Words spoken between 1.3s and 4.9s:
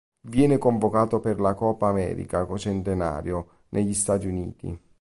la Copa América Centenario negli Stati Uniti.